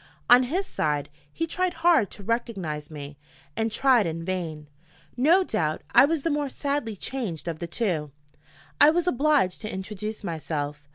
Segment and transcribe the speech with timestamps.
[0.31, 3.19] On his side, he tried hard to recognize me,
[3.55, 4.65] and tried in vain.
[5.15, 8.09] No doubt I was the more sadly changed of the two:
[8.79, 10.89] I was obliged to introduce myself.